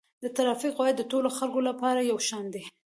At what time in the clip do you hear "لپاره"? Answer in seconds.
1.69-2.07